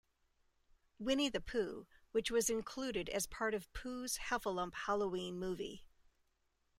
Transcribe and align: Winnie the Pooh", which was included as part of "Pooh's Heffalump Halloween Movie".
Winnie 0.97 1.29
the 1.29 1.39
Pooh", 1.39 1.85
which 2.11 2.31
was 2.31 2.49
included 2.49 3.07
as 3.09 3.27
part 3.27 3.53
of 3.53 3.71
"Pooh's 3.71 4.17
Heffalump 4.17 4.73
Halloween 4.73 5.37
Movie". 5.37 5.85